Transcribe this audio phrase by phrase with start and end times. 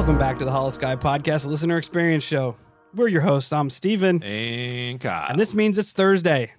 [0.00, 2.56] Welcome back to the Holosky Podcast, Listener Experience Show.
[2.94, 3.52] We're your hosts.
[3.52, 5.26] I'm Steven, And Kyle.
[5.28, 6.54] and this means it's Thursday.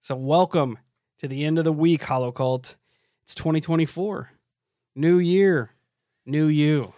[0.00, 0.78] So, welcome
[1.18, 2.76] to the end of the week, Hollow Cult.
[3.24, 4.30] It's 2024.
[4.94, 5.72] New year,
[6.24, 6.94] new you.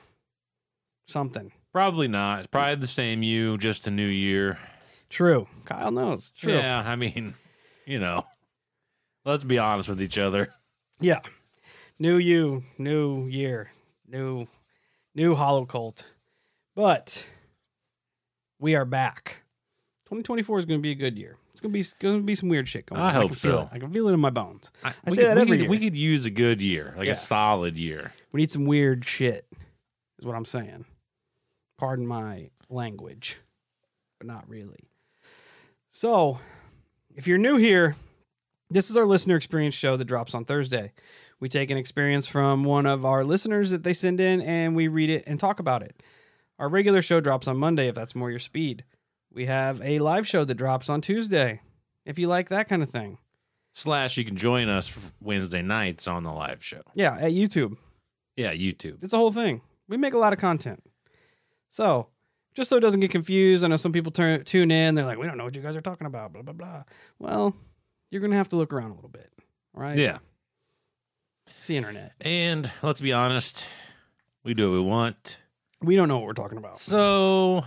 [1.06, 1.52] Something.
[1.72, 2.40] Probably not.
[2.40, 4.58] It's probably the same you, just a new year.
[5.08, 5.48] True.
[5.64, 6.30] Kyle knows.
[6.36, 6.52] True.
[6.52, 7.32] Yeah, I mean,
[7.86, 8.26] you know,
[9.24, 10.50] let's be honest with each other.
[11.00, 11.20] Yeah.
[11.98, 13.70] New you, new year,
[14.06, 14.46] new
[15.16, 16.06] new hollow cult.
[16.76, 17.28] But
[18.60, 19.42] we are back.
[20.04, 21.36] 2024 is going to be a good year.
[21.50, 23.14] It's going to be going to be some weird shit going I on.
[23.14, 23.60] hope can feel so.
[23.62, 23.68] it.
[23.72, 24.70] I can feel it in my bones.
[24.84, 25.70] I, I say could, that we every could, year.
[25.70, 27.12] We could use a good year, like Yeah.
[27.12, 28.12] a solid year.
[28.30, 29.46] We need some weird shit.
[30.18, 30.84] Is what I'm saying.
[31.78, 33.40] Pardon my language,
[34.18, 34.84] but not really.
[35.88, 36.38] So,
[37.14, 37.96] if you're new here,
[38.70, 40.92] this is our listener experience show that drops on Thursday.
[41.38, 44.88] We take an experience from one of our listeners that they send in and we
[44.88, 46.02] read it and talk about it.
[46.58, 48.84] Our regular show drops on Monday if that's more your speed.
[49.32, 51.60] We have a live show that drops on Tuesday
[52.06, 53.18] if you like that kind of thing.
[53.74, 56.80] Slash, you can join us Wednesday nights on the live show.
[56.94, 57.76] Yeah, at YouTube.
[58.34, 59.04] Yeah, YouTube.
[59.04, 59.60] It's a whole thing.
[59.86, 60.82] We make a lot of content.
[61.68, 62.08] So,
[62.54, 64.94] just so it doesn't get confused, I know some people turn, tune in.
[64.94, 66.84] They're like, we don't know what you guys are talking about, blah, blah, blah.
[67.18, 67.54] Well,
[68.10, 69.30] you're going to have to look around a little bit.
[69.74, 69.98] right?
[69.98, 70.18] Yeah.
[71.56, 72.12] It's the internet.
[72.20, 73.66] And let's be honest,
[74.44, 75.38] we do what we want.
[75.82, 76.78] We don't know what we're talking about.
[76.78, 77.64] So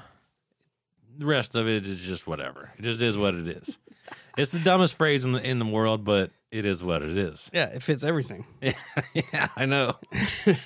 [1.18, 2.72] the rest of it is just whatever.
[2.78, 3.78] It just is what it is.
[4.38, 7.50] it's the dumbest phrase in the in the world, but it is what it is.
[7.54, 8.46] Yeah, it fits everything.
[8.62, 9.96] yeah, I know.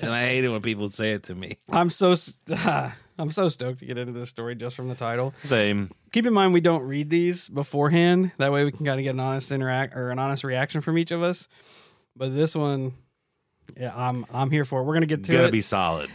[0.02, 1.58] and I hate it when people say it to me.
[1.70, 2.60] I'm so st-
[3.20, 5.34] I'm so stoked to get into this story just from the title.
[5.44, 5.90] Same.
[6.12, 8.32] Keep in mind we don't read these beforehand.
[8.38, 10.98] That way we can kind of get an honest interact or an honest reaction from
[10.98, 11.48] each of us.
[12.16, 12.94] But this one,
[13.78, 14.84] yeah, I'm I'm here for it.
[14.84, 15.52] We're gonna get to Gotta it.
[15.52, 16.10] be solid.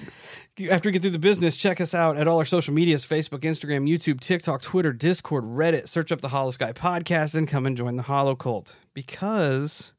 [0.71, 3.41] After we get through the business, check us out at all our social medias Facebook,
[3.41, 5.87] Instagram, YouTube, TikTok, Twitter, Discord, Reddit.
[5.87, 9.93] Search up the Holosky Podcast and come and join the Hollow Cult because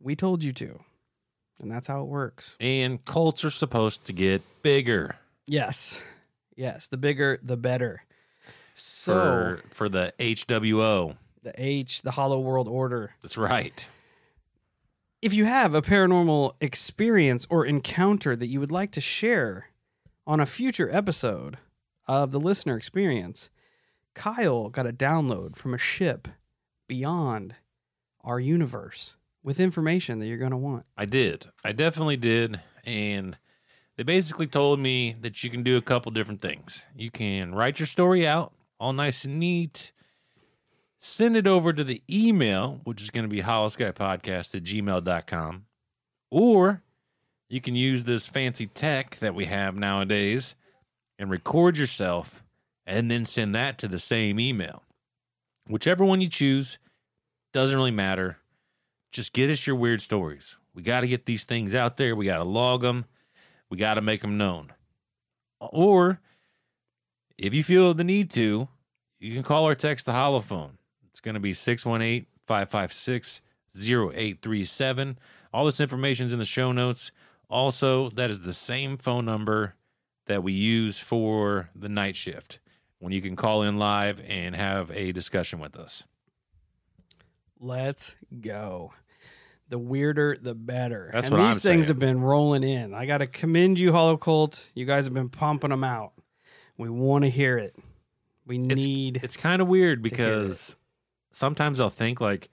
[0.00, 0.80] we told you to.
[1.60, 2.56] And that's how it works.
[2.60, 6.02] And cults are supposed to get bigger Yes.
[6.56, 6.88] Yes.
[6.88, 8.04] The bigger, the better.
[8.74, 11.16] So, for for the HWO.
[11.42, 13.12] the H, the Hollow World Order.
[13.22, 13.88] That's right.
[15.20, 19.70] If you have a paranormal experience or encounter that you would like to share
[20.28, 21.58] on a future episode
[22.06, 23.50] of the listener experience,
[24.14, 26.28] Kyle got a download from a ship
[26.86, 27.56] beyond
[28.22, 30.86] our universe with information that you're going to want.
[30.96, 31.46] I did.
[31.64, 32.60] I definitely did.
[32.84, 33.38] And
[33.96, 36.86] they basically told me that you can do a couple different things.
[36.94, 39.90] You can write your story out, all nice and neat,
[40.98, 45.66] send it over to the email, which is going to be holoskypodcast at gmail.com.
[46.30, 46.82] Or
[47.48, 50.54] you can use this fancy tech that we have nowadays
[51.18, 52.42] and record yourself
[52.86, 54.82] and then send that to the same email.
[55.68, 56.78] Whichever one you choose,
[57.52, 58.38] doesn't really matter.
[59.12, 60.56] Just get us your weird stories.
[60.74, 62.14] We got to get these things out there.
[62.14, 63.04] We got to log them.
[63.70, 64.72] We got to make them known.
[65.60, 66.20] Or
[67.36, 68.68] if you feel the need to,
[69.18, 70.77] you can call or text the holophone.
[71.18, 73.42] It's going to be 618 556
[73.76, 75.18] 0837.
[75.52, 77.10] All this information is in the show notes.
[77.50, 79.74] Also, that is the same phone number
[80.26, 82.60] that we use for the night shift
[83.00, 86.04] when you can call in live and have a discussion with us.
[87.58, 88.92] Let's go.
[89.70, 91.10] The weirder, the better.
[91.12, 91.96] That's and what I'm these things saying.
[91.96, 92.94] have been rolling in.
[92.94, 94.70] I got to commend you, Hollow Cult.
[94.72, 96.12] You guys have been pumping them out.
[96.76, 97.74] We want to hear it.
[98.46, 99.20] We need.
[99.24, 100.76] It's kind of weird because
[101.38, 102.48] sometimes I'll think like,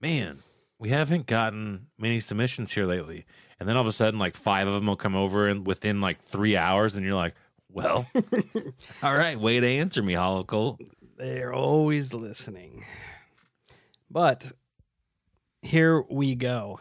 [0.00, 0.38] man,
[0.78, 3.26] we haven't gotten many submissions here lately,
[3.58, 6.00] and then all of a sudden, like five of them will come over and within
[6.00, 7.34] like three hours, and you're like,
[7.68, 8.08] well,
[9.02, 10.80] all right, way to answer me, Hollow Cult.
[11.16, 12.84] They're always listening.
[14.08, 14.52] But
[15.60, 16.80] here we go.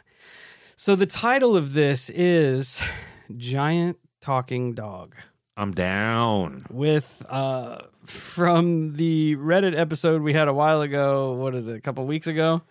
[0.76, 2.82] So the title of this is
[3.36, 5.16] Giant Talking Dog.
[5.58, 6.66] I'm down.
[6.70, 11.34] with uh from the Reddit episode we had a while ago.
[11.34, 11.76] What is it?
[11.78, 12.62] A couple weeks ago.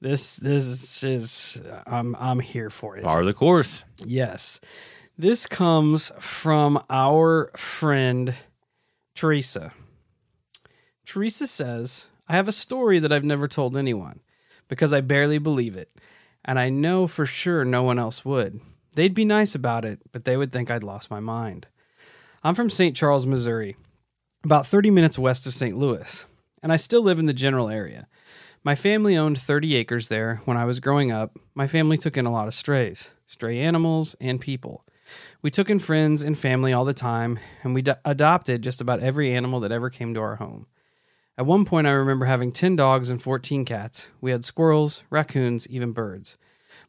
[0.00, 3.04] This this is I'm I'm here for it.
[3.04, 3.84] Bar of the course.
[4.04, 4.60] Yes,
[5.16, 8.34] this comes from our friend
[9.14, 9.72] Theresa.
[11.06, 14.20] Theresa says, "I have a story that I've never told anyone
[14.66, 15.90] because I barely believe it,
[16.44, 18.60] and I know for sure no one else would.
[18.96, 21.68] They'd be nice about it, but they would think I'd lost my mind."
[22.44, 22.96] I'm from St.
[22.96, 23.76] Charles, Missouri,
[24.42, 25.76] about 30 minutes west of St.
[25.76, 26.26] Louis,
[26.60, 28.08] and I still live in the general area.
[28.64, 30.40] My family owned 30 acres there.
[30.44, 34.16] When I was growing up, my family took in a lot of strays, stray animals,
[34.20, 34.84] and people.
[35.40, 38.98] We took in friends and family all the time, and we d- adopted just about
[38.98, 40.66] every animal that ever came to our home.
[41.38, 44.10] At one point, I remember having 10 dogs and 14 cats.
[44.20, 46.38] We had squirrels, raccoons, even birds.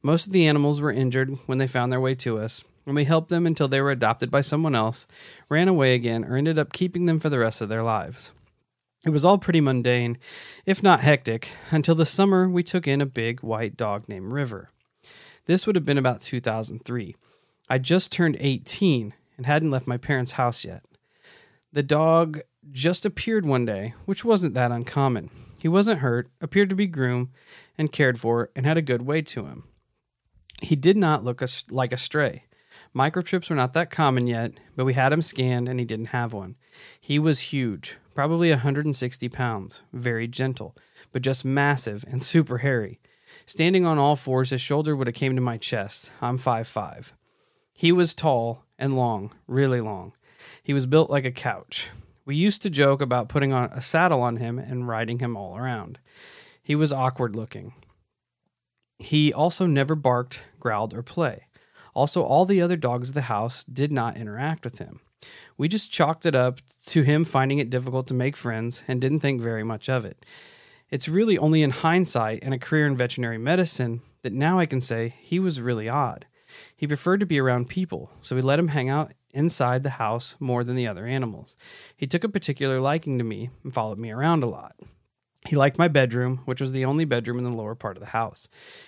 [0.02, 3.06] Most of the animals were injured when they found their way to us, and we
[3.06, 5.08] helped them until they were adopted by someone else,
[5.50, 8.34] ran away again, or ended up keeping them for the rest of their lives.
[9.06, 10.18] It was all pretty mundane,
[10.66, 14.70] if not hectic, until the summer we took in a big white dog named River.
[15.46, 17.16] This would have been about 2003.
[17.70, 20.84] I just turned 18 and hadn't left my parents' house yet.
[21.74, 22.40] The dog
[22.72, 25.30] just appeared one day, which wasn't that uncommon.
[25.60, 27.30] He wasn't hurt, appeared to be groomed
[27.78, 29.64] and cared for, and had a good way to him.
[30.62, 31.42] He did not look
[31.72, 32.46] like a stray.
[32.96, 36.34] Microchips were not that common yet, but we had him scanned and he didn't have
[36.34, 36.56] one.
[37.00, 40.76] He was huge, probably 160 pounds, very gentle,
[41.12, 43.00] but just massive and super hairy.
[43.46, 46.12] Standing on all fours, his shoulder would have came to my chest.
[46.22, 47.14] I'm five five.
[47.74, 50.14] He was tall and long, really long.
[50.62, 51.90] He was built like a couch.
[52.26, 55.58] We used to joke about putting on a saddle on him and riding him all
[55.58, 56.00] around.
[56.62, 57.74] He was awkward looking.
[59.00, 61.48] He also never barked, growled, or play.
[61.94, 65.00] Also, all the other dogs of the house did not interact with him.
[65.58, 69.20] We just chalked it up to him finding it difficult to make friends and didn't
[69.20, 70.26] think very much of it.
[70.90, 74.82] It's really only in hindsight and a career in veterinary medicine that now I can
[74.82, 76.26] say he was really odd.
[76.76, 80.36] He preferred to be around people, so we let him hang out inside the house
[80.40, 81.58] more than the other animals.
[81.98, 84.76] He took a particular liking to me and followed me around a lot.
[85.48, 88.10] He liked my bedroom, which was the only bedroom in the lower part of the
[88.10, 88.48] house.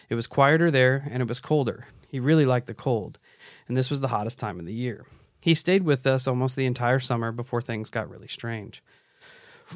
[0.09, 1.87] It was quieter there and it was colder.
[2.15, 3.19] He really liked the cold,
[3.67, 5.05] and this was the hottest time of the year.
[5.41, 8.81] He stayed with us almost the entire summer before things got really strange.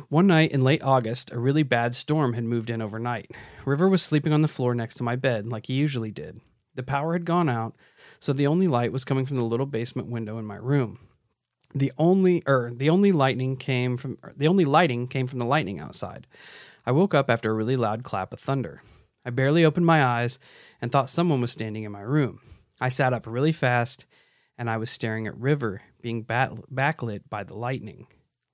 [0.07, 3.29] One night in late August, a really bad storm had moved in overnight.
[3.65, 6.39] River was sleeping on the floor next to my bed, like he usually did.
[6.75, 7.75] The power had gone out,
[8.19, 10.99] so the only light was coming from the little basement window in my room.
[11.75, 15.81] The only er, the only lightning came from the only lighting came from the lightning
[15.81, 16.25] outside.
[16.85, 18.81] I woke up after a really loud clap of thunder.
[19.25, 20.39] I barely opened my eyes
[20.81, 22.39] and thought someone was standing in my room.
[22.79, 24.05] I sat up really fast
[24.57, 28.07] and I was staring at River being bat- backlit by the lightning,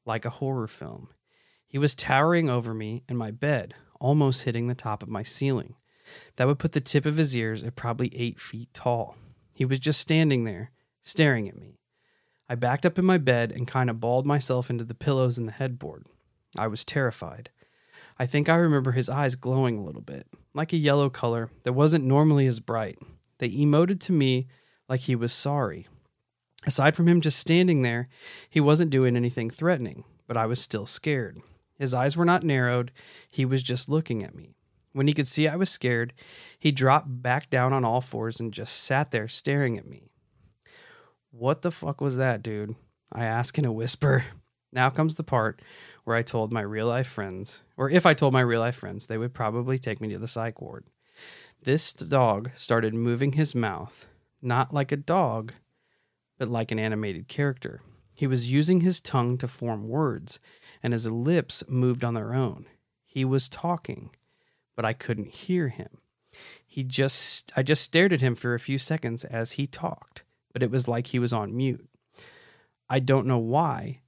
[0.06, 1.09] like a horror film.
[1.67, 5.75] He was towering over me in my bed, almost hitting the top of my ceiling.
[6.36, 9.17] That would put the tip of his ears at probably eight feet tall.
[9.55, 11.79] He was just standing there, staring at me.
[12.48, 15.48] I backed up in my bed and kind of balled myself into the pillows and
[15.48, 16.07] the headboard.
[16.57, 17.50] I was terrified.
[18.19, 21.74] I think I remember his eyes glowing a little bit, like a yellow color that
[21.74, 22.97] wasn't normally as bright.
[23.38, 24.47] They emoted to me
[24.88, 25.88] like he was sorry.
[26.65, 28.07] Aside from him just standing there,
[28.50, 31.39] he wasn't doing anything threatening, but I was still scared.
[31.77, 32.91] His eyes were not narrowed,
[33.29, 34.55] he was just looking at me.
[34.93, 36.13] When he could see I was scared,
[36.57, 40.09] he dropped back down on all fours and just sat there staring at me.
[41.31, 42.75] What the fuck was that, dude?
[43.12, 44.24] I asked in a whisper.
[44.75, 45.62] Now comes the part
[46.03, 49.08] where I told my real life friends, or if I told my real life friends,
[49.08, 50.88] they would probably take me to the psych ward.
[51.63, 54.10] This dog started moving his mouth,
[54.41, 55.53] not like a dog,
[56.38, 57.82] but like an animated character.
[58.15, 60.41] He was using his tongue to form words,
[60.84, 62.65] and his lips moved on their own.
[63.05, 64.10] He was talking,
[64.75, 66.00] but I couldn't hear him.
[66.67, 70.62] He just I just stared at him for a few seconds as he talked, but
[70.62, 71.88] it was like he was on mute.
[72.89, 74.01] I don't know why,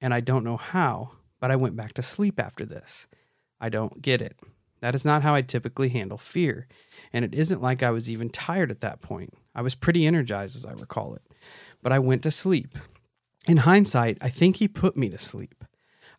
[0.00, 3.06] and I don't know how, but I went back to sleep after this.
[3.60, 4.36] I don't get it.
[4.80, 6.68] That is not how I typically handle fear,
[7.12, 9.34] and it isn't like I was even tired at that point.
[9.54, 11.22] I was pretty energized as I recall it,
[11.82, 12.76] but I went to sleep.
[13.48, 15.64] In hindsight, I think he put me to sleep.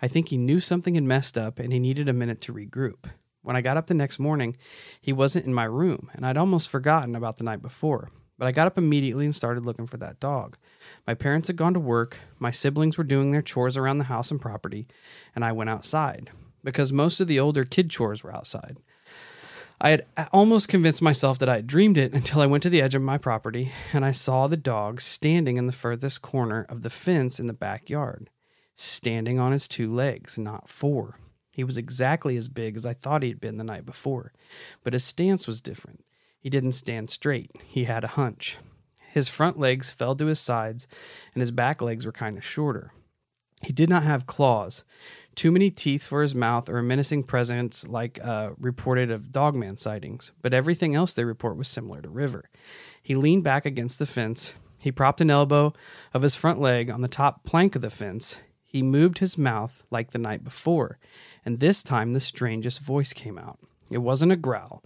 [0.02, 3.10] I think he knew something had messed up and he needed a minute to regroup.
[3.42, 4.58] When I got up the next morning,
[5.02, 8.10] he wasn't in my room, and I'd almost forgotten about the night before.
[8.40, 10.58] But I got up immediately and started looking for that dog.
[11.06, 14.32] My parents had gone to work, my siblings were doing their chores around the house
[14.32, 14.88] and property,
[15.36, 16.32] and I went outside
[16.64, 18.78] because most of the older kid chores were outside.
[19.82, 22.82] I had almost convinced myself that I had dreamed it until I went to the
[22.82, 26.82] edge of my property and I saw the dog standing in the furthest corner of
[26.82, 28.30] the fence in the backyard,
[28.74, 31.20] standing on his two legs, not four.
[31.54, 34.32] He was exactly as big as I thought he had been the night before,
[34.84, 36.06] but his stance was different.
[36.40, 38.58] He didn't stand straight, he had a hunch.
[39.12, 40.88] His front legs fell to his sides,
[41.34, 42.92] and his back legs were kind of shorter.
[43.62, 44.86] He did not have claws,
[45.36, 49.78] too many teeth for his mouth, or a menacing presence like uh, reported of dogman
[49.78, 52.50] sightings, but everything else they report was similar to River.
[53.02, 54.54] He leaned back against the fence.
[54.82, 55.74] He propped an elbow
[56.14, 58.40] of his front leg on the top plank of the fence.
[58.64, 60.98] He moved his mouth like the night before,
[61.44, 63.60] and this time the strangest voice came out.
[63.92, 64.84] It wasn't a growl,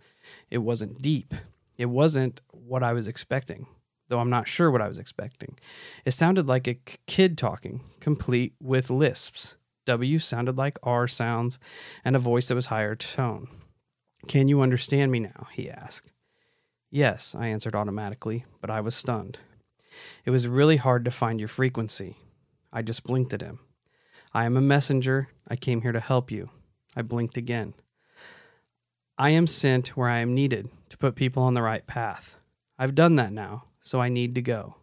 [0.54, 1.34] it wasn't deep,
[1.80, 3.66] it wasn't what I was expecting.
[4.08, 5.58] though I'm not sure what I was expecting.
[6.06, 9.58] It sounded like a kid talking, complete with lisps.
[9.86, 11.58] W sounded like R sounds
[12.06, 13.48] and a voice that was higher tone.
[14.28, 15.48] Can you understand me now?
[15.52, 16.12] he asked.
[16.92, 19.40] Yes, I answered automatically, but I was stunned.
[20.26, 22.18] It was really hard to find your frequency.
[22.72, 23.60] I just blinked at him.
[24.32, 25.30] I am a messenger.
[25.48, 26.50] I came here to help you.
[26.96, 27.74] I blinked again.
[29.24, 32.36] I am sent where I am needed to put people on the right path.
[32.78, 34.76] I've done that now, so I need to go.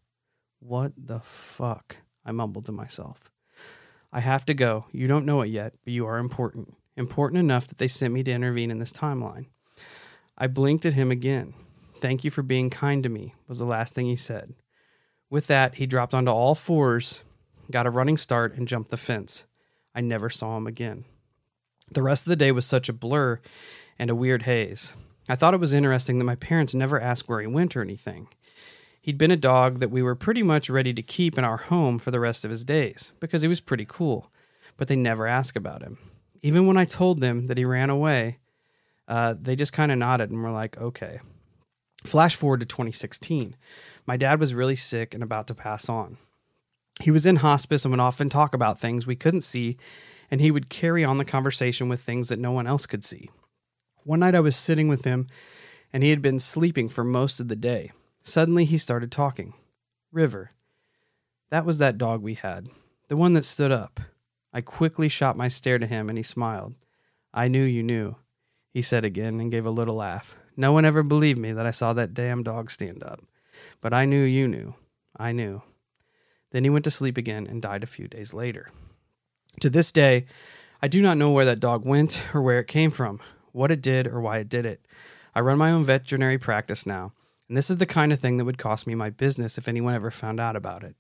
[0.61, 1.99] What the fuck?
[2.25, 3.30] I mumbled to myself.
[4.11, 4.87] I have to go.
[4.92, 6.75] You don't know it yet, but you are important.
[6.97, 9.49] Important enough that they sent me to intervene in this timeline.
[10.38, 11.52] I blinked at him again.
[11.97, 14.54] Thank you for being kind to me, was the last thing he said.
[15.28, 17.25] With that, he dropped onto all fours,
[17.70, 19.44] got a running start, and jumped the fence.
[19.94, 21.04] I never saw him again.
[21.90, 23.38] The rest of the day was such a blur
[24.00, 24.95] and a weird haze.
[25.28, 28.28] I thought it was interesting that my parents never asked where he went or anything.
[29.02, 31.99] He'd been a dog that we were pretty much ready to keep in our home
[31.99, 34.33] for the rest of his days because he was pretty cool,
[34.78, 35.99] but they never asked about him.
[36.40, 38.38] Even when I told them that he ran away,
[39.07, 41.21] uh, they just kind of nodded and were like, okay.
[42.02, 43.54] Flash forward to 2016.
[44.07, 46.16] My dad was really sick and about to pass on.
[47.02, 49.76] He was in hospice and would often talk about things we couldn't see,
[50.30, 53.28] and he would carry on the conversation with things that no one else could see.
[54.04, 55.26] One night I was sitting with him,
[55.92, 57.92] and he had been sleeping for most of the day.
[58.23, 59.54] Suddenly he started talking.
[60.12, 60.50] River.
[61.50, 62.69] That was that dog we had,
[63.09, 64.00] the one that stood up.
[64.52, 66.75] I quickly shot my stare to him, and he smiled.
[67.33, 68.16] I knew you knew,
[68.73, 70.38] he said again and gave a little laugh.
[70.57, 73.21] No one ever believed me that I saw that damn dog stand up.
[73.80, 74.75] But I knew you knew.
[75.16, 75.62] I knew.
[76.50, 78.71] Then he went to sleep again and died a few days later.
[79.61, 80.26] To this day,
[80.83, 83.21] I do not know where that dog went or where it came from,
[83.52, 84.85] what it did or why it did it.
[85.35, 87.12] I run my own veterinary practice now,
[87.49, 89.95] and this is the kind of thing that would cost me my business if anyone
[89.95, 90.97] ever found out about it.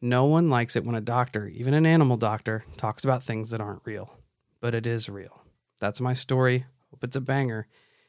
[0.00, 3.60] No one likes it when a doctor, even an animal doctor, talks about things that
[3.60, 4.18] aren't real.
[4.60, 5.42] But it is real.
[5.80, 6.66] That's my story.
[6.90, 7.66] Hope it's a banger.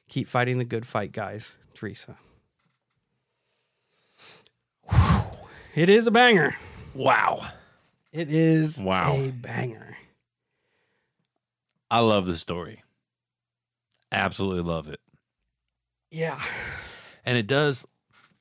[0.08, 1.58] Keep fighting the good fight, guys.
[1.74, 2.18] Theresa.
[4.90, 5.38] Whew.
[5.76, 6.56] It is a banger.
[6.94, 7.42] Wow.
[8.12, 9.14] It is Wow.
[9.16, 9.98] a banger.
[11.90, 12.83] I love the story.
[14.14, 15.00] Absolutely love it.
[16.12, 16.40] Yeah.
[17.26, 17.88] And it does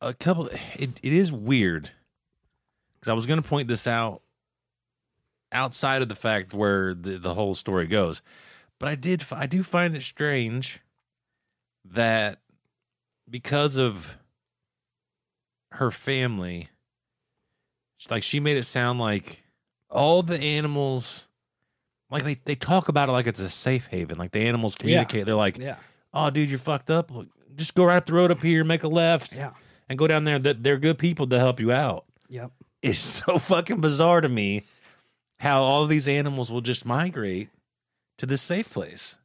[0.01, 1.91] a couple it, it is weird.
[3.01, 4.23] Cuz I was going to point this out
[5.51, 8.23] outside of the fact where the, the whole story goes.
[8.79, 10.81] But I did I do find it strange
[11.85, 12.39] that
[13.29, 14.19] because of
[15.73, 16.69] her family
[18.11, 19.45] like she made it sound like
[19.89, 21.27] all the animals
[22.13, 25.27] like they, they talk about it like it's a safe haven like the animals communicate
[25.27, 25.77] they're like Yeah.
[26.15, 28.83] oh dude you're fucked up Look, just go right up the road up here make
[28.85, 29.53] a left Yeah.
[29.89, 32.53] and go down there That they're good people to help you out Yep.
[32.83, 34.65] it's so fucking bizarre to me
[35.41, 37.49] how all these animals will just migrate
[38.19, 39.17] to this safe place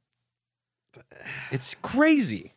[1.52, 2.54] it's crazy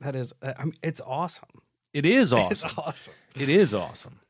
[0.00, 1.48] That is, uh, I mean, it's awesome.
[1.92, 3.14] it is It's awesome awesome.
[3.34, 4.20] It is awesome.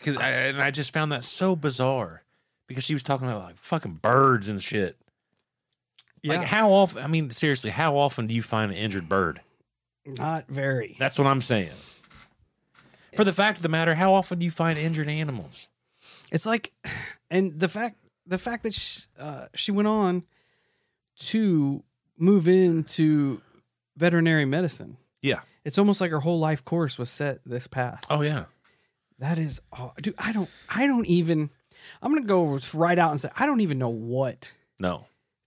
[0.00, 2.22] Cause I, and I just found that so bizarre
[2.66, 4.96] because she was talking about like fucking birds and shit.
[6.22, 6.38] Yeah.
[6.38, 7.02] Like how often?
[7.02, 9.40] I mean, seriously, how often do you find an injured bird?
[10.04, 10.96] Not very.
[10.98, 11.70] That's what I'm saying.
[13.14, 15.68] For the fact of the matter, how often do you find injured animals?
[16.30, 16.72] It's like,
[17.30, 17.96] and the fact,
[18.26, 20.24] the fact that she, uh, she went on
[21.16, 21.82] to
[22.18, 23.40] move into
[23.96, 24.96] veterinary medicine.
[25.22, 25.40] Yeah.
[25.64, 28.04] It's almost like her whole life course was set this path.
[28.10, 28.44] Oh yeah.
[29.18, 30.14] That is, aw- dude.
[30.18, 31.50] I don't, I don't even.
[32.02, 35.06] I'm gonna go right out and say I don't even know what No,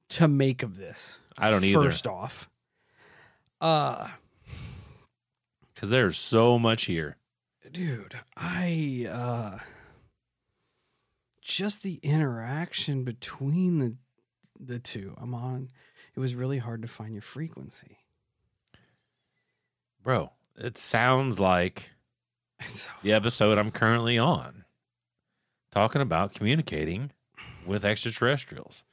[0.10, 1.20] to make of this.
[1.38, 1.84] I don't either.
[1.84, 2.50] First off,
[3.62, 4.08] uh,
[5.74, 7.18] because there's so much here.
[7.72, 9.58] dude, I uh,
[11.42, 13.96] just the interaction between the
[14.60, 15.16] the two.
[15.18, 15.70] I'm on.
[16.16, 18.00] It was really hard to find your frequency.
[20.04, 21.92] Bro, it sounds like
[22.68, 24.66] So, the episode I'm currently on,
[25.72, 27.12] talking about communicating
[27.66, 28.84] with extraterrestrials.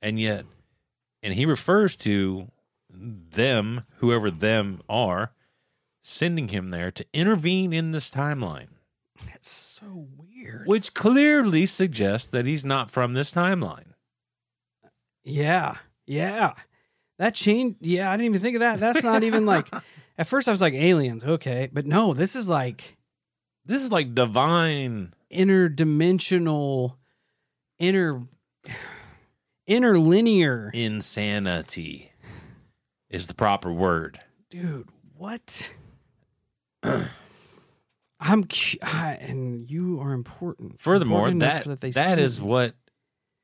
[0.00, 0.44] And yet,
[1.22, 2.50] and he refers to
[2.90, 5.32] them, whoever them are,
[6.02, 8.66] sending him there to intervene in this timeline,
[9.26, 10.66] That's so weird.
[10.66, 13.92] which clearly suggests that he's not from this timeline.
[15.24, 15.76] Yeah,
[16.06, 16.54] yeah.
[17.18, 17.76] That change.
[17.80, 18.80] Yeah, I didn't even think of that.
[18.80, 19.68] That's not even like.
[20.18, 21.24] At first, I was like aliens.
[21.24, 22.96] Okay, but no, this is like
[23.64, 25.14] This is like divine.
[25.32, 26.96] Interdimensional,
[27.78, 28.22] inter,
[29.66, 30.70] interlinear.
[30.74, 32.12] Insanity
[33.10, 34.18] is the proper word.
[34.50, 35.74] Dude, what?
[38.20, 40.80] I'm cu- I, and you are important.
[40.80, 42.74] Furthermore, Important that that see is what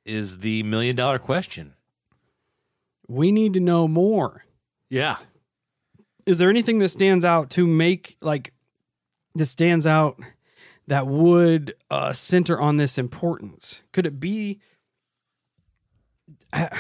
[0.04, 1.75] is the million dollar question.
[3.09, 4.45] we need to know more.
[4.90, 5.16] Yeah.
[6.26, 8.52] Is there anything that stands out to make like
[9.35, 10.18] that stands out
[10.88, 13.83] that would uh, center on this importance?
[13.92, 14.61] Could it be?
[16.52, 16.71] I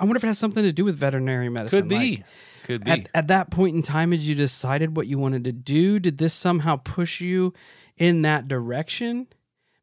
[0.00, 1.80] wonder if it has something to do with veterinary medicine.
[1.82, 1.96] Could be.
[2.16, 2.24] like,
[2.64, 2.90] Could be.
[2.90, 6.18] at, at that point in time as you decided what you wanted to do did
[6.18, 7.52] this somehow push you
[7.96, 9.26] in that direction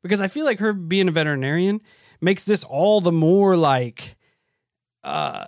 [0.01, 1.81] because i feel like her being a veterinarian
[2.21, 4.15] makes this all the more like
[5.03, 5.45] uh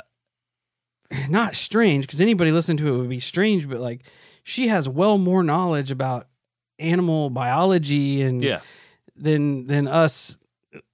[1.29, 4.03] not strange because anybody listening to it would be strange but like
[4.43, 6.27] she has well more knowledge about
[6.79, 8.61] animal biology and yeah.
[9.15, 10.37] than than us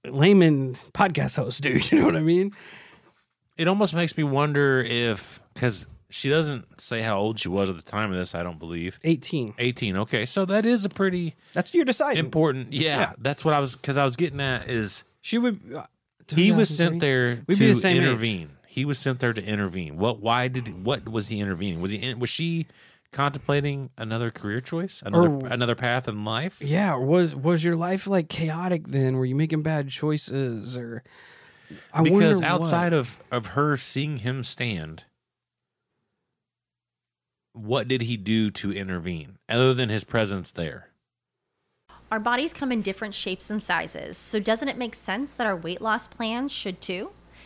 [0.04, 2.52] layman podcast hosts do you know what i mean
[3.56, 7.76] It almost makes me wonder if because she doesn't say how old she was at
[7.76, 8.34] the time of this.
[8.34, 9.96] I don't believe 18 eighteen.
[9.96, 12.72] Okay, so that is a pretty that's you're deciding important.
[12.72, 13.12] Yeah, Yeah.
[13.18, 15.84] that's what I was because I was getting at is she would uh,
[16.34, 18.02] he was sent there We'd to be the same age.
[18.02, 18.50] intervene.
[18.68, 19.96] He was sent there to intervene.
[19.96, 20.20] What?
[20.20, 20.84] Why did?
[20.84, 21.80] What was he intervening?
[21.80, 21.98] Was he?
[21.98, 22.66] In, was she
[23.12, 26.60] contemplating another career choice, another Or- another path in life?
[26.60, 29.16] Yeah, was was your life like chaotic then?
[29.16, 31.02] Were you making bad choices or?
[31.92, 32.98] I because outside what.
[33.00, 35.04] of of her seeing him stand,
[37.52, 40.90] what did he do to intervene other than his presence there?
[42.12, 45.56] Our bodies come in different shapes and sizes, so doesn't it make sense that our
[45.56, 47.10] weight loss plans should too?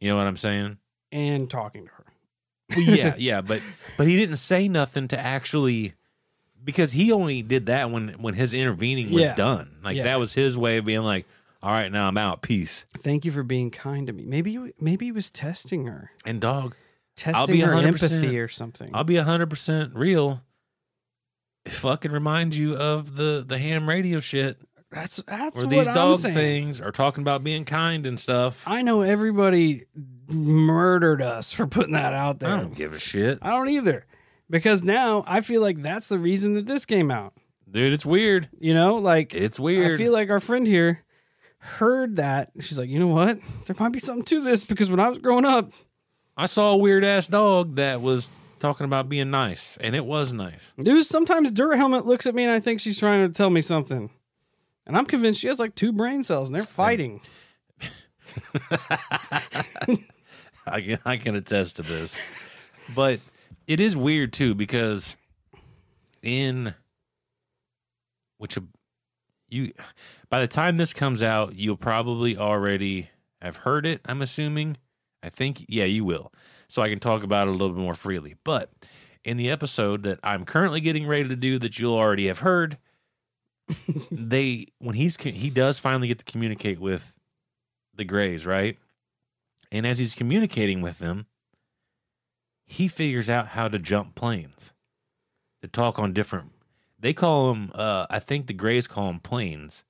[0.00, 0.78] You know what I'm saying?
[1.10, 2.04] and talking to her.
[2.76, 3.62] Well, yeah, yeah, but
[3.96, 5.94] but he didn't say nothing to actually
[6.62, 9.34] because he only did that when when his intervening was Yeah.
[9.34, 9.76] done.
[9.82, 10.04] Like Yeah.
[10.04, 11.24] that was his way of being like,
[11.62, 12.84] all right, now I'm out, peace.
[12.96, 14.24] Thank you for being kind to me.
[14.26, 16.76] Maybe maybe he was testing her, And dog,
[17.16, 18.90] testing be her 100% empathy or something.
[18.92, 20.42] I'll be hundred percent real.
[21.64, 24.58] It fucking reminds you of the the ham radio shit
[24.90, 26.34] that's that's what these I'm dog saying.
[26.34, 28.64] things are talking about being kind and stuff.
[28.66, 29.84] I, I know everybody
[30.28, 32.54] murdered us for putting that out there.
[32.54, 34.06] I don't give a shit, I don't either,
[34.50, 37.34] because now I feel like that's the reason that this came out.
[37.70, 37.92] dude.
[37.92, 38.48] It's weird.
[38.58, 39.92] You know, like It's weird.
[39.92, 41.04] I feel like our friend here
[41.58, 42.50] heard that.
[42.60, 43.38] She's like, you know what?
[43.66, 45.70] There might be something to this because when I was growing up,
[46.36, 50.32] I saw a weird ass dog that was talking about being nice, and it was
[50.32, 50.72] nice.
[50.80, 53.60] dude, sometimes Dirt Helmet looks at me and I think she's trying to tell me
[53.60, 54.10] something.
[54.88, 57.20] And I'm convinced she has like two brain cells and they're fighting.
[60.66, 62.50] I can I can attest to this.
[62.94, 63.20] But
[63.66, 65.14] it is weird too because
[66.22, 66.74] in
[68.38, 68.58] which
[69.50, 69.72] you
[70.30, 73.10] by the time this comes out, you'll probably already
[73.42, 74.78] have heard it, I'm assuming.
[75.22, 76.32] I think yeah, you will.
[76.66, 78.36] So I can talk about it a little bit more freely.
[78.42, 78.70] But
[79.22, 82.78] in the episode that I'm currently getting ready to do that you'll already have heard,
[84.10, 87.18] they when he's he does finally get to communicate with
[87.94, 88.78] the Greys, right?
[89.70, 91.26] And as he's communicating with them,
[92.66, 94.72] he figures out how to jump planes,
[95.62, 96.52] to talk on different.
[97.00, 99.84] They call them, uh, I think the Greys call them planes,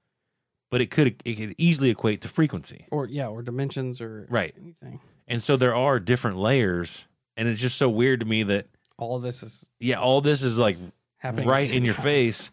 [0.70, 4.54] but it could it could easily equate to frequency, Or yeah, or dimensions or right?
[4.60, 5.00] anything.
[5.26, 8.66] And so there are different layers, and it's just so weird to me that
[8.98, 10.76] All this is yeah, all this is like
[11.18, 12.04] happening right in your time.
[12.04, 12.50] face,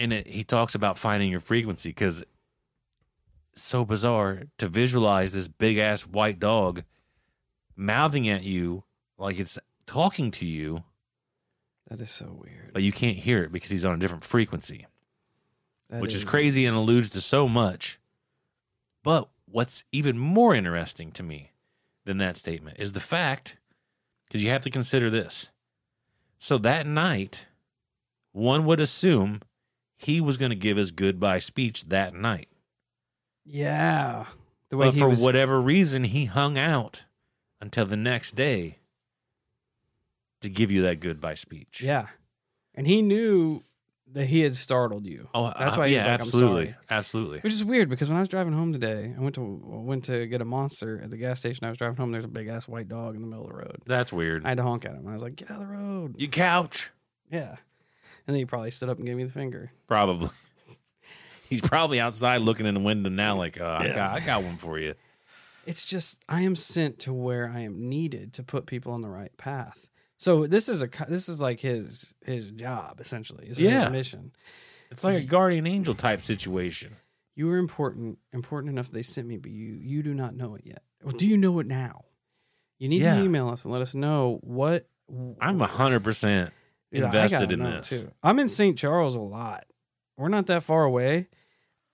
[0.00, 2.24] and it, he talks about finding your frequency because
[3.54, 6.82] so bizarre to visualize this big ass white dog
[7.76, 8.84] mouthing at you
[9.18, 10.84] like it's talking to you,
[11.88, 12.72] That is so weird.
[12.72, 14.86] but you can't hear it because he's on a different frequency,
[15.90, 17.98] That which is crazy and alludes to so much.
[19.02, 21.52] But what's even more interesting to me
[22.04, 23.58] than that statement is the fact,
[24.26, 25.50] because you have to consider this.
[26.38, 27.46] So that night,
[28.32, 29.40] one would assume
[30.00, 32.48] he was going to give his goodbye speech that night.
[33.44, 34.24] Yeah.
[34.70, 37.04] The way But he for was, whatever reason, he hung out
[37.60, 38.78] until the next day
[40.40, 41.82] to give you that goodbye speech.
[41.82, 42.06] Yeah.
[42.74, 43.60] And he knew
[44.12, 45.28] that he had startled you.
[45.34, 47.40] Oh, That's uh, why he yeah, like, absolutely, absolutely.
[47.40, 50.26] Which is weird because when I was driving home today, I went to went to
[50.26, 51.66] get a monster at the gas station.
[51.66, 52.10] I was driving home.
[52.10, 53.82] There's a big ass white dog in the middle of the road.
[53.86, 54.44] That's weird.
[54.44, 55.06] I had to honk at him.
[55.06, 56.90] I was like, "Get out of the road!" you couch,
[57.30, 57.56] Yeah,
[58.26, 59.72] and then he probably stood up and gave me the finger.
[59.86, 60.30] probably.
[61.48, 64.56] He's probably outside looking in the window now, like, uh, I got, I got one
[64.56, 64.94] for you.
[65.66, 69.08] It's just I am sent to where I am needed to put people on the
[69.08, 69.88] right path.
[70.16, 73.46] So this is a this is like his his job essentially.
[73.48, 73.82] This is Yeah.
[73.84, 74.32] his mission.
[74.90, 76.96] It's like a guardian angel type situation.
[77.36, 80.54] You are important, important enough that they sent me, but you you do not know
[80.56, 80.82] it yet.
[81.04, 82.04] Or do you know it now?
[82.78, 83.16] You need Yeah.
[83.16, 84.88] to email us and let us know what
[85.40, 86.52] I'm hundred percent
[86.92, 87.90] Invested in this.
[88.02, 88.10] too.
[88.22, 88.76] I'm in St.
[88.76, 89.64] Charles a lot.
[90.16, 91.28] We're not that far away.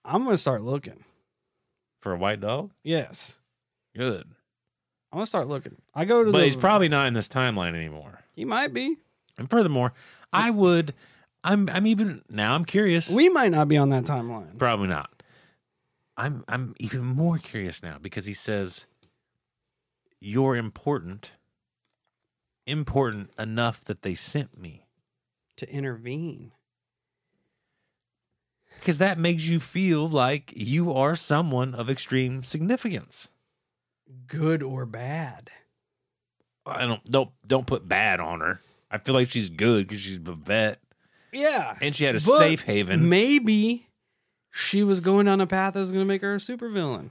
[0.05, 1.05] I'm gonna start looking.
[2.01, 3.41] For a white dog, Yes,
[3.97, 4.27] good.
[5.13, 5.77] I'm gonna start looking.
[5.95, 6.45] I go to But the.
[6.45, 8.21] he's probably not in this timeline anymore.
[8.33, 8.97] He might be.
[9.39, 9.93] And furthermore,
[10.33, 10.95] I would.
[11.45, 11.69] I'm.
[11.69, 12.55] I'm even now.
[12.55, 13.11] I'm curious.
[13.11, 14.59] We might not be on that timeline.
[14.59, 15.11] Probably not.
[16.17, 18.87] I'm I'm even more curious now because he says
[20.21, 21.33] you're important.
[22.67, 24.86] Important enough that they sent me.
[25.57, 26.53] To intervene.
[28.79, 33.31] Because that makes you feel like you are someone of extreme significance.
[34.27, 35.51] Good or bad.
[36.66, 38.61] I don't don't don't put bad on her.
[38.90, 40.81] I feel like she's good because she's a vet
[41.33, 41.77] Yeah.
[41.81, 43.09] and she had a safe haven.
[43.09, 43.87] Maybe
[44.51, 47.11] she was going down a path that was gonna make her a supervillain.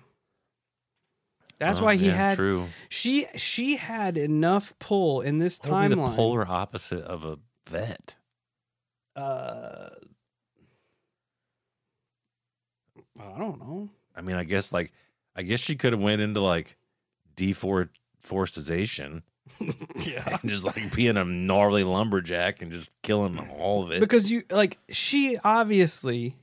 [1.58, 2.68] That's Oh, why he yeah, had true.
[2.90, 6.16] she she had enough pull in this be the timeline.
[6.16, 8.18] polar opposite of a vet.
[9.16, 9.90] Uh
[13.20, 13.90] I don't know.
[14.16, 14.92] I mean, I guess like
[15.36, 16.78] I guess she could have went into like
[17.36, 19.24] deforestation
[20.00, 20.38] Yeah.
[20.42, 24.00] and just like being a gnarly lumberjack and just killing all of it.
[24.00, 26.36] because you like she obviously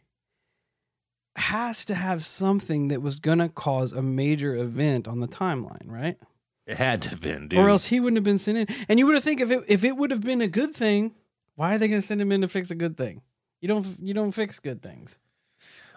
[1.37, 6.17] has to have something that was gonna cause a major event on the timeline, right?
[6.67, 7.59] it had to have been, dude.
[7.59, 8.67] Or else he wouldn't have been sent in.
[8.89, 11.13] And you would have think if it if it would have been a good thing,
[11.57, 13.23] why are they gonna send him in to fix a good thing?
[13.61, 15.19] You don't you don't fix good things.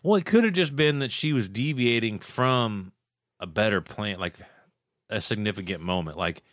[0.03, 2.91] Well, it could have just been that she was deviating from
[3.39, 4.35] a better plan, like
[5.09, 6.17] a significant moment.
[6.17, 6.43] Like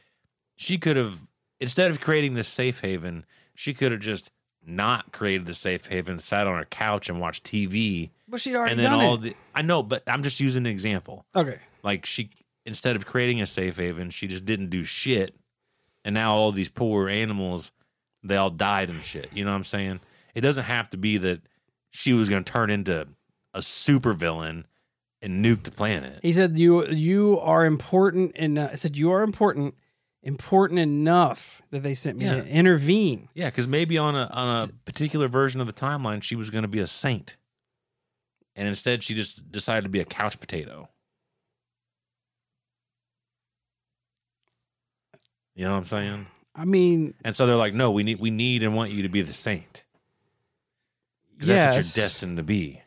[0.56, 1.18] she could have,
[1.60, 4.30] instead of creating this safe haven, she could have just
[4.64, 8.72] not created the safe haven, sat on her couch and watched TV, But she'd already
[8.72, 9.20] and then done all it.
[9.20, 9.34] the.
[9.54, 11.26] I know, but I'm just using an example.
[11.36, 11.58] okay.
[11.82, 12.30] Like she,
[12.64, 15.34] instead of creating a safe haven, she just didn't do shit,
[16.04, 17.72] and now all these poor animals,
[18.22, 19.28] they all died and shit.
[19.32, 20.00] You know what I'm saying?
[20.35, 21.40] It doesn't have to be that
[21.90, 23.08] she was going to turn into
[23.54, 24.64] a supervillain
[25.20, 26.18] and nuke the planet.
[26.22, 29.74] He said you you are important and I said you are important
[30.22, 32.37] important enough that they sent me Yeah.
[32.42, 33.28] to intervene.
[33.35, 36.62] Yeah, because maybe on a on a particular version of the timeline, she was going
[36.62, 37.37] to be a saint,
[38.56, 40.88] and instead she just decided to be a couch potato.
[45.54, 46.26] You know what I'm saying?
[46.54, 49.08] I mean, And so they're like, "No, we need we need and want you to
[49.08, 49.84] be the saint
[51.32, 52.82] because that's what you're destined to be,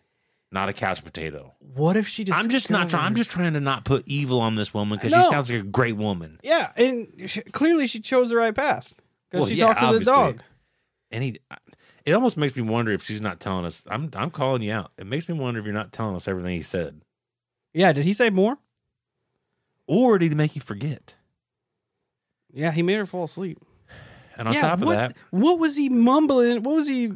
[0.52, 3.06] not a couch potato." What if she just I'm just not trying.
[3.06, 5.64] I'm just trying to not put evil on this woman because she sounds like a
[5.64, 6.40] great woman.
[6.44, 8.94] Yeah, and she, clearly she chose the right path
[9.30, 10.06] because Well, she yeah, talked to obviously.
[10.06, 10.44] the dog.
[11.12, 11.40] And he,
[12.06, 13.84] it almost makes me wonder if she's not telling us.
[13.90, 14.92] I'm I'm calling you out.
[14.98, 17.02] It makes me wonder if you're not telling us everything he said,
[17.74, 18.58] Yeah, did he say more?
[19.88, 21.15] or did he make you forget?
[22.56, 23.60] Yeah, he made her fall asleep.
[24.38, 26.64] And on yeah, top of what, that, what was he mumbling?
[26.64, 27.12] What was he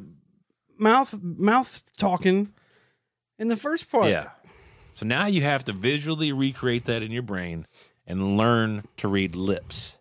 [0.77, 2.53] mouth mouth talking
[3.37, 4.09] in the first part?
[4.09, 4.29] yeah.
[4.93, 7.65] So now you have to visually recreate that in your brain
[8.05, 9.97] and learn to read lips,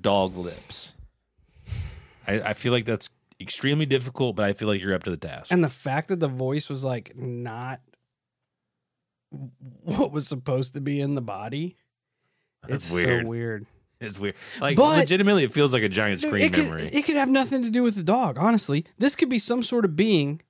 [0.00, 0.94] dog lips.
[2.26, 5.16] I, I feel like that's extremely difficult, but I feel like you're up to the
[5.16, 5.52] task.
[5.52, 7.80] And the fact that the voice was like not
[9.82, 11.76] what was supposed to be in the body.
[12.66, 13.26] That's it's weird.
[13.26, 13.66] so weird.
[14.04, 14.34] It's weird.
[14.60, 16.88] Like But- legitimately, it feels like a giant screen it could, memory.
[16.92, 18.84] it could have nothing to do with the dog, honestly.
[18.98, 20.40] This could be some sort of being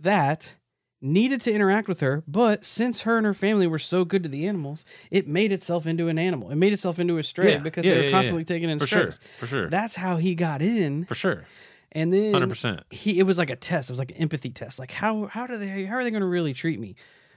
[0.00, 0.56] that
[1.00, 4.28] needed to interact with her, but since her and her family were so good to
[4.28, 6.50] the animals, it made itself into an animal.
[6.50, 8.78] It made itself into a stray Yeah, because yeah, they were yeah, constantly taking in
[8.78, 9.68] For sure, for sure.
[9.68, 11.04] That's how he got in.
[11.06, 11.44] For sure,
[11.90, 12.80] And then hundred percent.
[12.90, 13.90] he it was like a test.
[13.90, 14.78] It was like an empathy test.
[14.78, 16.94] Like how how do they how are they going to really treat me?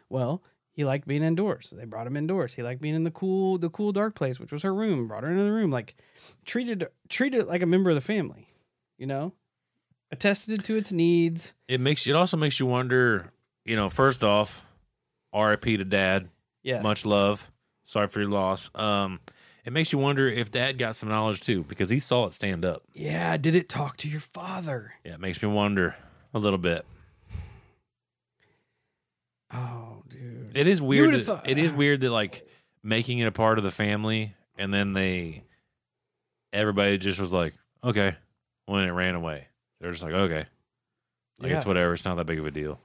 [0.09, 0.43] Well,
[0.75, 1.69] he liked being indoors.
[1.69, 2.53] So they brought him indoors.
[2.53, 5.07] He liked being in the cool the cool dark place, which was her room.
[5.07, 5.71] Brought her into the room.
[5.71, 5.95] Like
[6.45, 8.47] treated treated it like a member of the family.
[8.97, 9.33] You know,
[10.11, 11.53] attested to its needs.
[11.67, 13.31] It makes it also makes you wonder.
[13.63, 14.65] You know, first off,
[15.33, 15.77] R.I.P.
[15.77, 16.27] to Dad.
[16.61, 16.81] Yeah.
[16.81, 17.51] Much love.
[17.83, 18.69] Sorry for your loss.
[18.75, 19.19] Um,
[19.63, 22.63] it makes you wonder if Dad got some knowledge too because he saw it stand
[22.63, 22.83] up.
[22.93, 23.37] Yeah.
[23.37, 24.93] Did it talk to your father?
[25.03, 25.95] Yeah, it makes me wonder
[26.33, 26.85] a little bit.
[29.55, 30.51] Oh, dude.
[30.55, 31.13] It is weird.
[31.15, 32.47] That, thought- it is weird that like
[32.83, 35.43] making it a part of the family, and then they,
[36.53, 38.15] everybody just was like, okay,
[38.65, 39.47] when it ran away,
[39.79, 40.45] they're just like, okay,
[41.39, 41.93] like it's whatever.
[41.93, 42.79] It's not that big of a deal.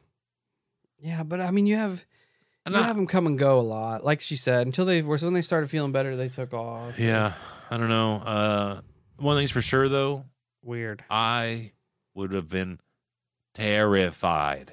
[1.00, 2.04] Yeah, but I mean, you have
[2.66, 4.66] And you I- have them come and go a lot, like she said.
[4.66, 6.98] Until they were when they started feeling better, they took off.
[6.98, 7.32] Yeah,
[7.70, 8.16] I don't know.
[8.16, 8.80] Uh,
[9.18, 10.24] one thing's for sure though,
[10.62, 11.04] Weird.
[11.10, 11.72] I
[12.14, 12.80] would have been
[13.54, 14.72] terrified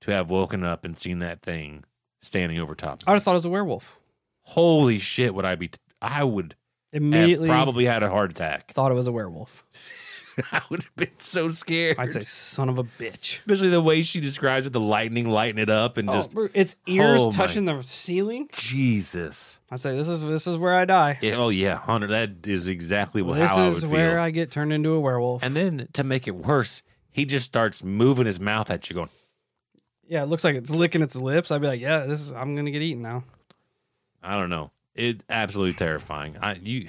[0.00, 1.84] to have woken up and seen that thing
[2.20, 3.02] standing over top.
[3.02, 3.98] of I would have thought it was a werewolf.
[4.42, 5.34] Holy shit!
[5.34, 5.70] Would I be?
[6.02, 6.54] I would
[6.92, 8.70] Immediately probably had a heart attack.
[8.74, 9.64] thought it was a werewolf.
[10.52, 11.96] I would have been so scared.
[11.98, 13.40] I'd say, son of a bitch.
[13.40, 16.34] especially the way she describes it, the lightning lighting it up, and oh, just oh,
[16.34, 18.48] bro, its ears Oh my- touching the ceiling.
[18.52, 19.58] Jesus.
[19.70, 21.18] I say, this is this is where I die.
[21.20, 22.06] Yeah, oh yeah, Hunter.
[22.06, 24.20] That is exactly what this is I where feel.
[24.20, 25.42] I get turned into a werewolf.
[25.42, 29.10] and then to make it worse, he just starts moving his mouth at you, going,
[30.10, 31.52] yeah, it looks like it's licking its lips.
[31.52, 33.22] I'd be like, yeah, this is I'm gonna get eaten now.
[34.20, 34.72] I don't know.
[34.94, 36.36] It absolutely terrifying.
[36.42, 36.88] I you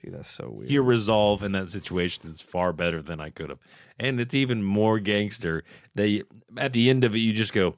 [0.00, 0.70] Dude, that's so weird.
[0.70, 3.58] your resolve in that situation is far better than I could have,
[3.98, 5.64] and it's even more gangster.
[5.96, 6.24] That you,
[6.56, 7.74] at the end of it, you just go,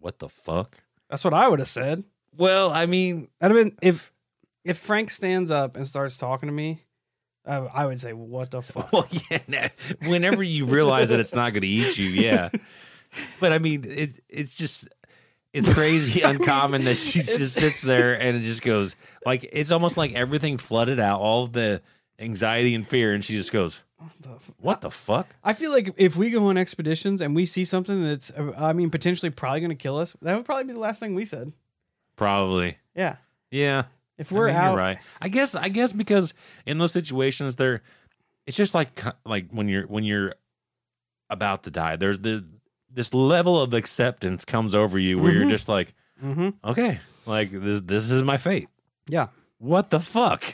[0.00, 0.78] "What the fuck?"
[1.10, 2.02] That's what I would have said.
[2.34, 4.10] Well, I mean, That'd have been if
[4.64, 6.80] if Frank stands up and starts talking to me.
[7.44, 8.88] I, I would say, what the fuck?
[8.92, 9.08] Well,
[9.48, 9.68] yeah.
[10.06, 12.50] Whenever you realize that it's not going to eat you, yeah.
[13.40, 14.88] But I mean, it, it's just
[15.52, 18.96] it's crazy uncommon that she just sits there and it just goes
[19.26, 21.82] like it's almost like everything flooded out, all the
[22.18, 23.82] anxiety and fear, and she just goes,
[24.58, 28.02] "What the fuck?" I feel like if we go on expeditions and we see something
[28.02, 31.00] that's, I mean, potentially probably going to kill us, that would probably be the last
[31.00, 31.52] thing we said.
[32.16, 33.16] Probably, Yeah.
[33.50, 33.84] yeah.
[34.18, 34.98] If we're mean, out, right.
[35.20, 35.54] I guess.
[35.54, 36.32] I guess because
[36.64, 37.82] in those situations, there,
[38.46, 40.34] it's just like like when you're when you're
[41.28, 41.96] about to die.
[41.96, 42.44] There's the
[42.94, 45.50] this level of acceptance comes over you where you're Mhm.
[45.50, 48.68] just like, hmm okay, like this this is my fate.
[49.08, 49.28] yeah,
[49.58, 50.44] What the fuck?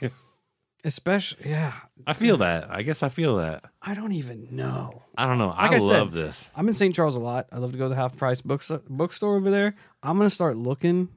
[0.85, 1.73] especially, yeah,
[2.07, 2.71] I feel that.
[2.71, 3.65] I guess I feel that.
[3.83, 5.03] I don't even know.
[5.17, 5.49] I don't know.
[5.49, 6.49] Like I, I said, love this.
[6.55, 6.95] I'm in St.
[6.95, 7.47] Charles a lot.
[7.53, 9.75] I love to go to the half price books bookstore over there.
[10.03, 11.09] I'm gonna start looking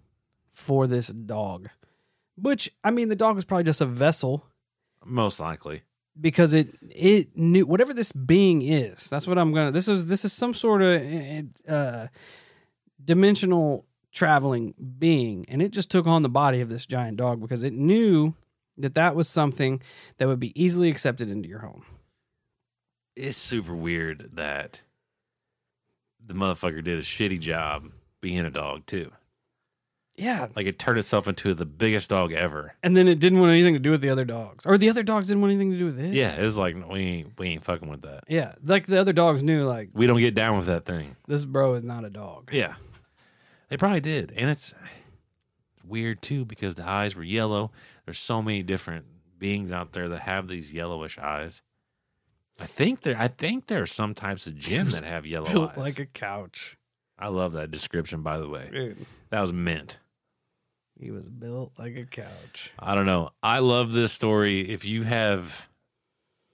[0.52, 1.70] for this dog,
[2.36, 4.46] which I mean, the dog is probably just a vessel
[5.06, 5.84] Most likely.
[6.20, 9.10] Because it it knew whatever this being is.
[9.10, 9.72] That's what I'm gonna.
[9.72, 11.02] This is this is some sort of
[11.68, 12.08] uh,
[13.04, 17.64] dimensional traveling being, and it just took on the body of this giant dog because
[17.64, 18.34] it knew
[18.78, 19.82] that that was something
[20.18, 21.86] that would be easily accepted into your home.
[23.16, 24.82] It's super weird that
[26.24, 27.86] the motherfucker did a shitty job
[28.22, 29.12] being a dog too.
[30.22, 32.76] Yeah, Like it turned itself into the biggest dog ever.
[32.84, 35.04] and then it didn't want anything to do with the other dogs, or the other
[35.04, 36.14] dogs didn't want anything to do with it.
[36.14, 38.24] Yeah, it was like we ain't we ain't fucking with that.
[38.28, 41.16] yeah, like the other dogs knew, like We don't get down with that thing.
[41.28, 42.50] this bro is not a dog.
[42.54, 42.76] Yeah.
[43.70, 44.34] They probably did.
[44.36, 44.74] And it's
[45.86, 47.72] weird too because the eyes were yellow.
[48.06, 49.06] There's so many different
[49.40, 51.62] beings out there that have these yellowish eyes.
[52.60, 55.78] I think there I think there are some types of jinn that have yellow eyes.
[55.78, 56.78] like a couch,
[57.18, 58.70] I love that description by the way.
[58.72, 59.06] dude.
[59.30, 59.98] That was mint.
[61.02, 62.74] He was built like a couch.
[62.80, 63.32] I don't know.
[63.42, 64.70] I love this story.
[64.70, 65.68] If you have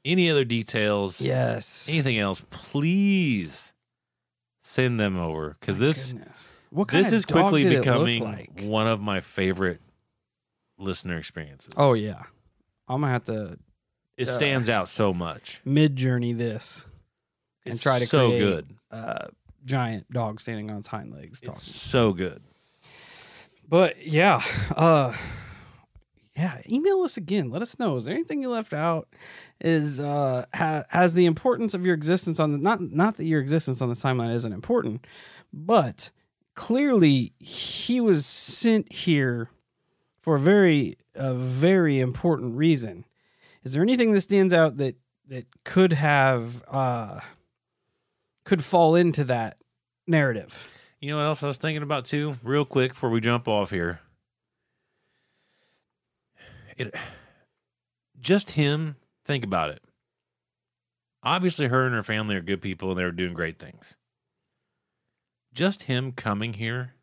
[0.06, 1.90] any other details, Yes.
[1.92, 3.74] anything else, please
[4.60, 6.54] send them over because this Goodness.
[6.70, 8.62] What this is quickly did it look becoming like?
[8.62, 9.82] one of my favorite
[10.78, 11.74] listener experiences.
[11.78, 12.24] Oh yeah,
[12.88, 13.58] I'm gonna have to
[14.18, 15.60] it uh, stands out so much.
[15.68, 16.86] Midjourney this
[17.66, 18.76] and It's try to so create good.
[18.92, 19.28] uh,
[19.66, 21.60] giant dog standing on its hind legs It's talking.
[21.62, 22.42] so good.
[23.68, 24.42] But yeah,
[24.76, 25.14] uh,
[26.36, 26.62] yeah.
[26.70, 27.50] Email us again.
[27.50, 27.98] Let us know.
[27.98, 29.08] Is there anything you left out?
[29.60, 33.42] Is uh, ha- has the importance of your existence on the not not that your
[33.42, 35.06] existence on the timeline isn't important,
[35.52, 36.12] but
[36.54, 39.50] clearly he was sent here
[40.20, 43.06] for a very a very important reason.
[43.64, 44.96] Is there anything that stands out that
[45.28, 47.20] that could have uh,
[48.46, 49.58] could fall into that
[50.06, 50.77] narrative?
[51.00, 53.70] You know what else I was thinking about too, real quick before we jump off
[53.70, 54.02] here.
[56.76, 56.94] It
[58.20, 59.82] just him, think about it.
[61.24, 63.96] Obviously her and her family are good people and they were doing great things.
[65.54, 66.96] Just him coming here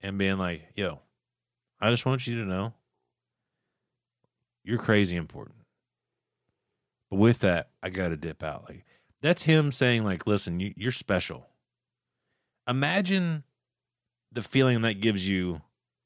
[0.00, 1.00] and being like, yo,
[1.80, 2.74] I just want you to know
[4.64, 5.56] you're crazy important.
[7.10, 8.64] But with that, I gotta dip out.
[8.68, 8.84] Like
[9.22, 11.46] that's him saying, like, listen, you, you're special
[12.68, 13.44] imagine
[14.32, 15.62] the feeling that gives you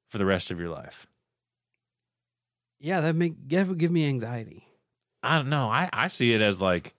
[0.08, 1.06] for the rest of your life.
[2.78, 4.64] Yeah, that make that would give me anxiety.
[5.22, 5.68] I don't know.
[5.68, 6.94] I, I see it as like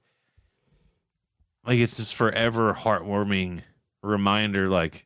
[1.66, 3.62] like it's this forever heartwarming
[4.04, 5.06] reminder like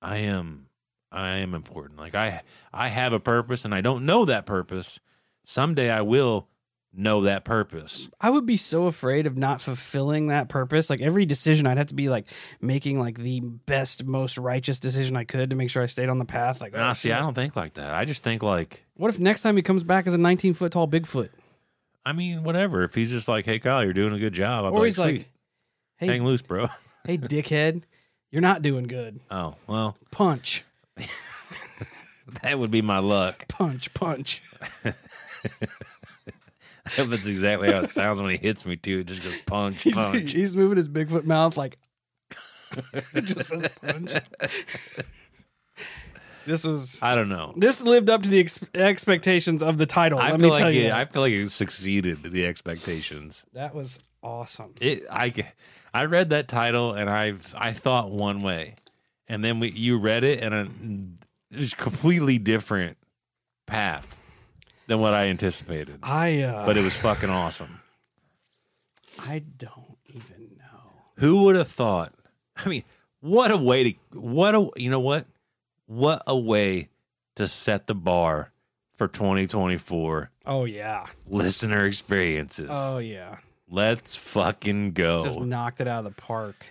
[0.00, 0.66] I am
[1.10, 1.98] I am important.
[1.98, 5.00] Like I I have a purpose and I don't know that purpose.
[5.44, 6.48] Someday I will
[6.92, 8.08] know that purpose.
[8.20, 10.90] I would be so afraid of not fulfilling that purpose.
[10.90, 12.26] Like every decision, I'd have to be like
[12.60, 16.18] making like the best, most righteous decision I could to make sure I stayed on
[16.18, 16.60] the path.
[16.60, 17.12] Like, Nah, oh, see.
[17.12, 17.94] I don't think like that.
[17.94, 20.72] I just think like what if next time he comes back as a 19 foot
[20.72, 21.28] tall Bigfoot?
[22.04, 22.82] I mean, whatever.
[22.82, 24.86] If he's just like, "Hey, Kyle, you're doing a good job," I'll be Or like,
[24.86, 25.28] he's like,
[25.98, 26.68] hey, hang loose, bro."
[27.04, 27.82] hey, dickhead,
[28.30, 29.20] you're not doing good.
[29.30, 30.64] Oh well, Punch,
[32.42, 33.46] that would be my luck.
[33.48, 34.42] punch, punch.
[37.08, 39.00] That's exactly how it sounds when he hits me too.
[39.00, 40.32] It just goes punch, He's, punch.
[40.32, 41.78] he's moving his Bigfoot mouth like.
[43.14, 44.12] just says punch.
[46.46, 47.02] this was.
[47.02, 47.52] I don't know.
[47.56, 50.18] This lived up to the ex- expectations of the title.
[50.18, 50.92] I let feel me tell like you, it.
[50.92, 53.44] I feel like it succeeded the expectations.
[53.52, 54.74] that was awesome.
[54.80, 55.32] It I
[55.92, 58.76] I read that title and I've I thought one way,
[59.28, 61.18] and then we you read it and
[61.50, 62.96] it was completely different
[63.66, 64.19] path
[64.90, 66.00] than what I anticipated.
[66.02, 67.80] I uh, But it was fucking awesome.
[69.20, 70.92] I don't even know.
[71.18, 72.12] Who would have thought?
[72.56, 72.82] I mean,
[73.20, 75.26] what a way to what a you know what?
[75.86, 76.88] What a way
[77.36, 78.52] to set the bar
[78.94, 81.06] for 2024 Oh yeah.
[81.28, 82.68] listener experiences.
[82.70, 83.38] Oh yeah.
[83.70, 85.22] Let's fucking go.
[85.22, 86.66] Just knocked it out of the park.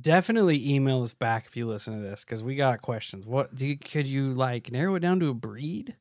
[0.00, 3.26] Definitely email us back if you listen to this because we got questions.
[3.26, 5.96] What do you, could you like narrow it down to a breed?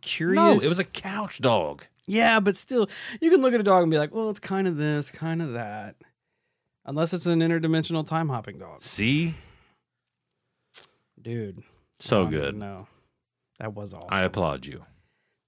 [0.00, 0.36] Curious.
[0.36, 1.84] no, it was a couch dog.
[2.06, 2.88] yeah, but still,
[3.20, 5.40] you can look at a dog and be like, well, it's kind of this, kind
[5.42, 5.96] of that.
[6.86, 9.34] Unless it's an interdimensional time hopping dog, See?
[11.20, 11.62] dude.
[11.98, 12.56] So even good.
[12.56, 12.86] No.
[13.58, 14.08] That was awesome.
[14.10, 14.84] I applaud you.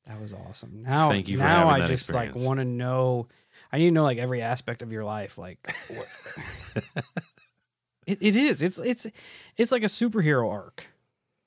[0.06, 0.82] That was awesome.
[0.82, 3.26] Now, Thank you for now I just like want to know.
[3.72, 5.36] I need to know like every aspect of your life.
[5.36, 5.58] Like,
[8.06, 8.62] it, it is.
[8.62, 9.06] It's it's
[9.56, 10.86] it's like a superhero arc.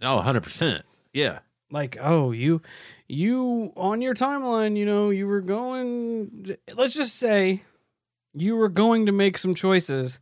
[0.01, 0.81] Oh, 100%.
[1.13, 1.39] Yeah.
[1.71, 2.62] Like, oh, you
[3.08, 6.55] you on your timeline, you know, you were going.
[6.75, 7.62] Let's just say
[8.34, 10.19] you were going to make some choices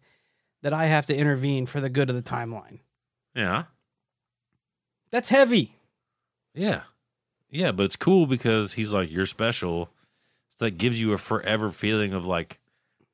[0.62, 2.80] that I have to intervene for the good of the timeline.
[3.36, 3.66] Yeah.
[5.12, 5.76] That's heavy.
[6.54, 6.82] Yeah.
[7.50, 9.90] Yeah, but it's cool because he's like, you're special.
[10.52, 12.60] It's like gives you a forever feeling of like,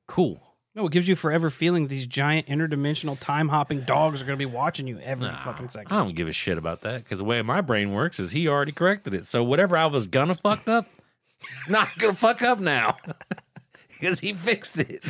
[0.07, 0.52] cool.
[0.75, 4.43] No, it gives you forever feeling these giant interdimensional time hopping dogs are going to
[4.45, 5.95] be watching you every Nah, fucking second.
[5.95, 8.47] I don't give a shit about that because the way my brain works is he
[8.47, 9.25] already corrected it.
[9.25, 10.87] So whatever I was gonna fuck up,
[11.69, 12.97] not gonna fuck up now
[13.89, 15.03] because he fixed it.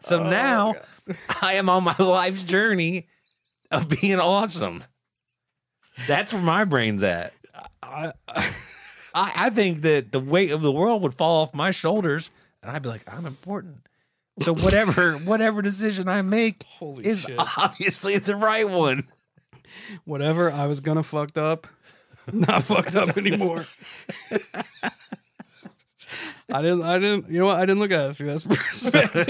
[0.00, 0.74] so oh, now
[1.42, 3.08] I am on my life's journey
[3.72, 4.84] of being awesome.
[6.06, 7.32] That's where my brain's at.
[7.82, 8.52] I, I,
[9.14, 12.30] I think that the weight of the world would fall off my shoulders,
[12.62, 13.86] and I'd be like, I'm important.
[14.40, 17.38] So whatever whatever decision I make Holy is shit.
[17.58, 19.04] obviously the right one.
[20.04, 21.66] whatever I was gonna fucked up,
[22.32, 23.66] not fucked up anymore.
[26.52, 26.82] I didn't.
[26.82, 27.30] I didn't.
[27.30, 27.56] You know what?
[27.58, 29.26] I didn't look at it through that perspective.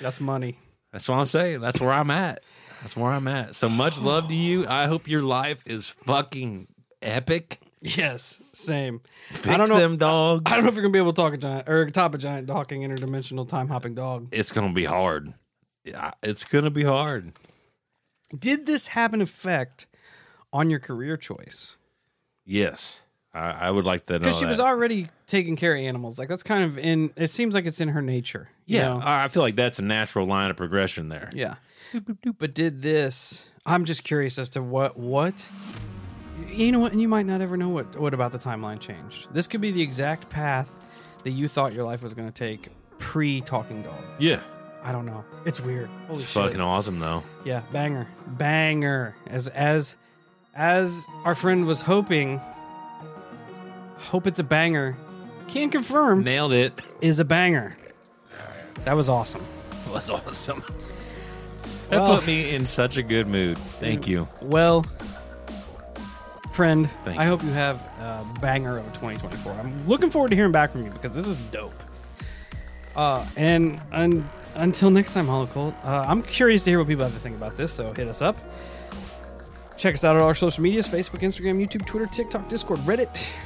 [0.00, 0.58] That's money.
[0.92, 1.60] That's what I'm saying.
[1.60, 2.40] That's where I'm at.
[2.80, 3.54] That's where I'm at.
[3.54, 4.66] So much love to you.
[4.66, 6.68] I hope your life is fucking
[7.02, 7.58] epic.
[7.86, 9.00] Yes, same.
[9.28, 9.78] Fix I don't know.
[9.78, 10.42] them dogs.
[10.46, 12.18] I don't know if you're gonna be able to talk a giant or top a
[12.18, 14.28] giant talking interdimensional time hopping dog.
[14.32, 15.32] It's gonna be hard.
[15.84, 17.32] Yeah, it's gonna be hard.
[18.36, 19.86] Did this have an effect
[20.50, 21.76] on your career choice?
[22.46, 23.04] Yes,
[23.34, 24.18] I, I would like to know.
[24.20, 24.48] Because she that.
[24.48, 26.18] was already taking care of animals.
[26.18, 27.12] Like that's kind of in.
[27.16, 28.48] It seems like it's in her nature.
[28.64, 29.00] you Yeah, know?
[29.04, 31.28] I I feel like that's a natural line of progression there.
[31.34, 31.56] Yeah.
[32.38, 33.50] But did this?
[33.66, 35.50] I'm just curious as to what what.
[36.54, 36.92] You know what?
[36.92, 39.28] And you might not ever know what what about the timeline changed.
[39.32, 40.70] This could be the exact path
[41.24, 44.02] that you thought your life was going to take pre Talking Dog.
[44.18, 44.40] Yeah,
[44.82, 45.24] I don't know.
[45.44, 45.88] It's weird.
[46.06, 46.42] Holy it's shit.
[46.42, 47.22] fucking awesome though.
[47.44, 49.14] Yeah, banger, banger.
[49.26, 49.96] As as
[50.54, 52.40] as our friend was hoping.
[53.98, 54.96] Hope it's a banger.
[55.48, 56.24] Can't confirm.
[56.24, 56.80] Nailed it.
[57.00, 57.76] Is a banger.
[58.84, 59.44] That was awesome.
[59.92, 60.62] was awesome.
[61.90, 63.58] That Well- put me in such a good mood.
[63.78, 64.26] Thank you.
[64.40, 64.86] Well,
[66.54, 67.30] friend, Thank I you.
[67.30, 69.52] hope you have a banger of 2024.
[69.52, 71.74] I'm looking forward to hearing back from you because this is dope.
[72.96, 77.04] Uh, and un- until next time, Hollow Cult, uh, I'm curious to hear what people
[77.04, 78.36] have to think about this, so hit us up.
[79.76, 83.36] Check us out on our social medias Facebook, Instagram, YouTube, Twitter, TikTok, Discord, Reddit.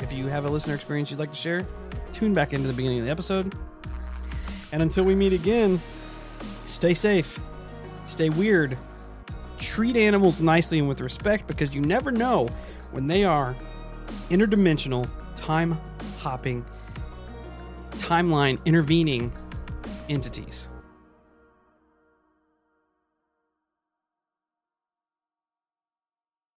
[0.00, 1.64] If you have a listener experience you'd like to share,
[2.12, 3.54] tune back into the beginning of the episode.
[4.72, 5.80] And until we meet again,
[6.66, 7.38] stay safe,
[8.06, 8.76] stay weird,
[9.60, 12.48] treat animals nicely and with respect because you never know
[12.90, 13.54] when they are
[14.30, 15.78] interdimensional, time
[16.18, 16.64] hopping,
[17.92, 19.30] timeline intervening
[20.08, 20.69] entities.